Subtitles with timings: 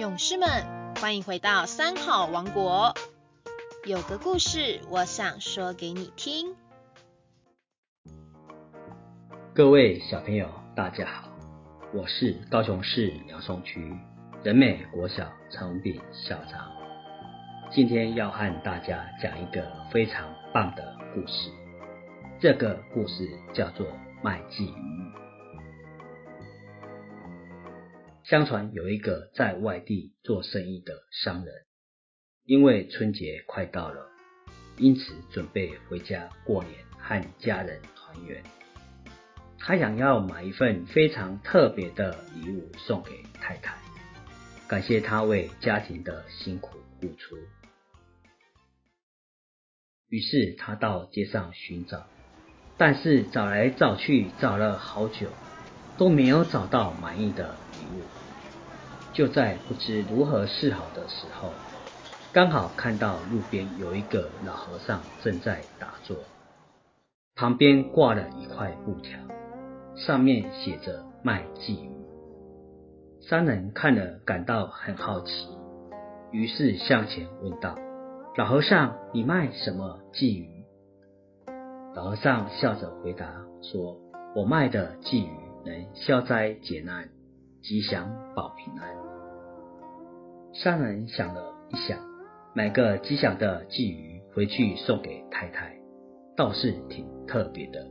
[0.00, 0.48] 勇士们，
[0.98, 2.94] 欢迎回到三好王国。
[3.84, 6.56] 有个故事，我想说给你听。
[9.54, 11.28] 各位小朋友，大家好，
[11.92, 13.94] 我是高雄市苗松区
[14.42, 16.72] 人美国小陈文炳校长。
[17.70, 21.50] 今天要和大家讲一个非常棒的故事。
[22.40, 23.86] 这个故事叫做
[24.22, 25.19] 卖鲫鱼。
[28.24, 31.54] 相传有一个在外地做生意的商人，
[32.44, 34.06] 因为春节快到了，
[34.76, 38.42] 因此准备回家过年和家人团圆。
[39.58, 43.76] 他想要买一份非常特别的礼物送给太太，
[44.68, 47.36] 感谢她为家庭的辛苦付出。
[50.08, 52.06] 于是他到街上寻找，
[52.76, 55.28] 但是找来找去找了好久，
[55.96, 57.54] 都没有找到满意的
[57.86, 58.02] 物。
[59.12, 61.50] 就在不知如何是好的时候，
[62.32, 66.16] 刚好看到路边有一个老和尚正在打坐，
[67.34, 69.18] 旁边挂了一块布条，
[69.96, 71.90] 上面写着“卖鲫鱼”。
[73.28, 75.32] 商人看了感到很好奇，
[76.30, 77.76] 于是向前问道
[78.38, 80.64] ：“老和尚，你卖什么鲫鱼？”
[81.94, 83.96] 老和尚笑着回答说
[84.36, 85.30] ：“我卖的鲫鱼
[85.66, 87.08] 能消灾解难。”
[87.62, 88.96] 吉祥保平安。
[90.54, 92.00] 商人想了一想，
[92.54, 95.76] 买个吉祥的鲫鱼回去送给太太，
[96.36, 97.86] 倒是挺特别的。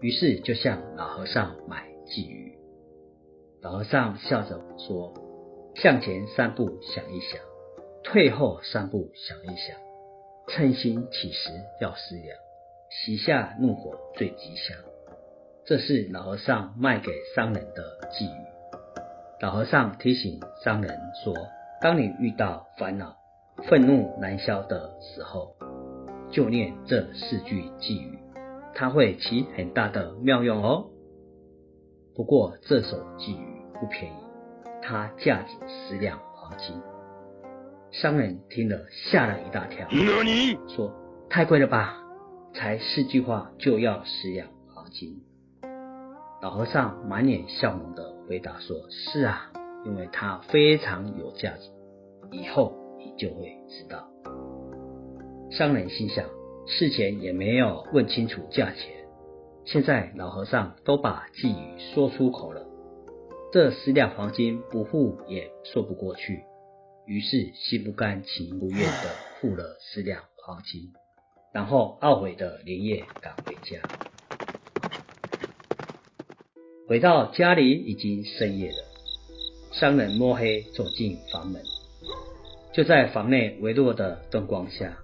[0.00, 2.58] 于是就向老和尚买鲫鱼。
[3.60, 5.12] 老和尚笑着说
[5.76, 7.38] ：“向前三步想一想，
[8.02, 9.76] 退后三步想一想，
[10.48, 12.38] 称心起时要思量，
[12.90, 14.76] 喜下怒火最吉祥。”
[15.66, 18.44] 这是老和尚卖给商人的寄语。
[19.40, 21.34] 老和尚提醒商人说
[21.80, 23.16] ：“当你遇到烦恼、
[23.66, 25.56] 愤怒难消的时候，
[26.30, 28.18] 就念这四句寄语，
[28.74, 30.90] 它会起很大的妙用哦。”
[32.14, 34.16] 不过这首寄语不便宜，
[34.82, 36.78] 它价值十两黄金。
[37.90, 39.88] 商人听了吓了一大跳，
[40.68, 40.92] 说
[41.30, 41.96] ：“太贵了吧？
[42.52, 45.22] 才四句话就要十两黄金？”
[46.44, 49.50] 老和尚满脸笑容的回答说：“是啊，
[49.86, 51.70] 因为它非常有价值，
[52.32, 54.06] 以后你就会知道。”
[55.50, 56.28] 商人心想，
[56.66, 59.06] 事前也没有问清楚价钱，
[59.64, 62.66] 现在老和尚都把寄语说出口了，
[63.50, 66.42] 这十两黄金不付也说不过去，
[67.06, 69.08] 于是心不甘情不愿的
[69.40, 70.92] 付了十两黄金，
[71.54, 73.80] 然后懊悔的连夜赶回家。
[76.86, 78.76] 回到家里已经深夜了，
[79.72, 81.62] 商人摸黑走进房门，
[82.74, 84.98] 就在房内微弱的灯光下，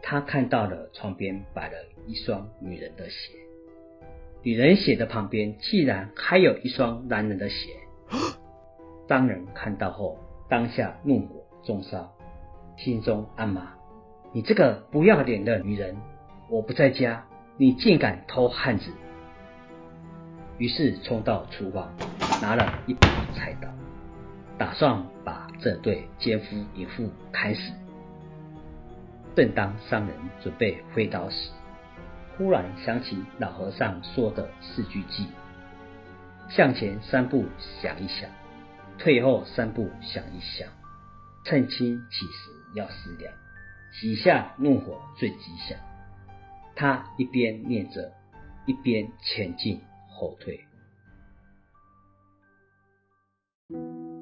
[0.00, 1.74] 他看到了床边摆了
[2.06, 3.32] 一双女人的鞋，
[4.44, 7.70] 女人鞋的旁边竟然还有一双男人的鞋。
[9.08, 10.16] 商人看到后，
[10.48, 12.14] 当下怒火中烧，
[12.78, 13.74] 心中暗骂
[14.32, 15.96] ：“你这个不要脸的女人！
[16.48, 18.88] 我不在家，你竟敢偷汉子！”
[20.58, 21.92] 于是冲到厨房，
[22.40, 23.68] 拿了一把菜刀，
[24.56, 27.72] 打算把这对奸夫淫妇砍死。
[29.34, 31.50] 正当商人准备挥刀时，
[32.36, 35.26] 忽然想起老和尚说的四句偈：
[36.48, 38.30] 向前三步想一想，
[38.96, 40.68] 退后三步想一想，
[41.44, 43.32] 趁亲起时要思量，
[44.00, 45.76] 几下怒火最吉祥。
[46.76, 48.12] 他一边念着，
[48.66, 49.80] 一边前进。
[50.24, 50.58] 后退。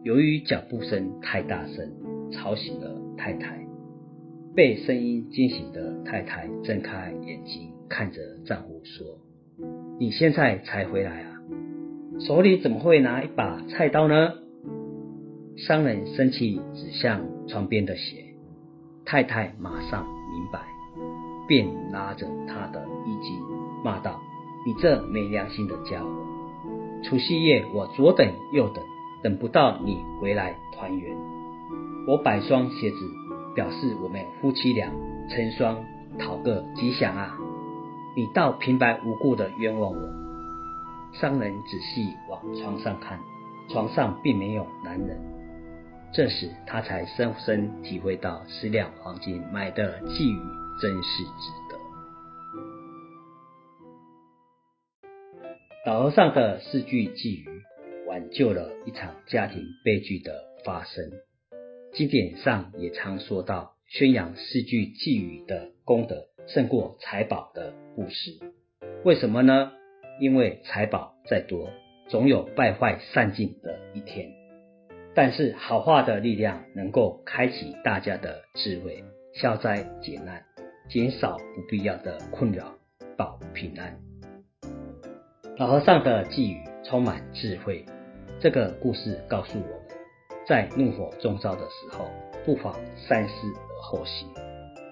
[0.02, 3.64] 由于脚步声太大声，吵醒了太太。
[4.56, 9.20] 被声音惊醒的太太睁开眼睛，看着丈夫说
[10.00, 11.40] ：“你现在才回来啊？
[12.18, 14.34] 手里怎么会拿一把菜刀呢？”
[15.56, 18.34] 商人生气，指向床边的鞋。
[19.04, 20.66] 太太马上明白，
[21.46, 23.40] 便拉着他的衣襟，
[23.84, 24.20] 骂道。
[24.64, 26.08] 你这没良心的家伙！
[27.04, 28.84] 除夕夜我左等右等，
[29.22, 31.16] 等不到你回来团圆。
[32.06, 32.96] 我摆双鞋子，
[33.54, 34.88] 表示我们夫妻俩
[35.28, 35.76] 成双，
[36.18, 37.36] 讨个吉祥啊！
[38.16, 39.98] 你倒平白无故的冤枉我。
[41.12, 43.18] 商人仔细往床上看，
[43.68, 45.20] 床上并没有男人。
[46.12, 50.38] 这时他才深深体会到十两黄金买的寄语
[50.80, 51.61] 真是值。
[55.84, 57.48] 老和尚的四句寄语，
[58.06, 61.10] 挽救了一场家庭悲剧的发生。
[61.92, 68.38] 经典上也常说到，宣扬四句寄语的功德胜过财宝的故事。
[69.04, 69.72] 为什么呢？
[70.20, 71.68] 因为财宝再多，
[72.08, 74.30] 总有败坏散尽的一天。
[75.16, 79.02] 但是好话的力量能够开启大家的智慧，
[79.34, 80.44] 消灾解难，
[80.88, 82.72] 减少不必要的困扰，
[83.16, 84.11] 保平安。
[85.62, 87.84] 老和尚的寄语充满智慧。
[88.40, 89.78] 这个故事告诉我们，
[90.44, 92.06] 在怒火中烧的时候，
[92.44, 94.28] 不妨三思而后行，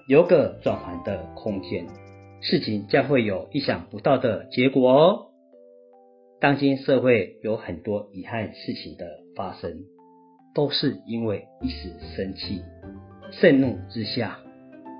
[0.07, 1.85] 留个转圜的空间，
[2.39, 5.31] 事情将会有意想不到的结果哦。
[6.39, 9.83] 当今社会有很多遗憾事情的发生。
[10.55, 12.61] 都是因为一时生气、
[13.31, 14.39] 盛怒之下，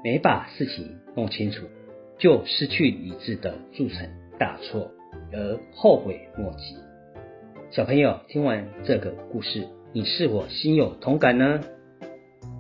[0.04, 1.66] 没把事情弄清楚，
[2.18, 4.92] 就失去理智的铸成大错，
[5.32, 6.76] 而后悔莫及。
[7.70, 11.62] 小朋友听完这个故事，你是否心有同感呢？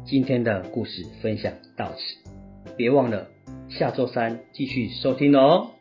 [0.05, 2.31] 今天的故事分享到此，
[2.77, 3.27] 别忘了
[3.69, 5.71] 下周三继续收听哦。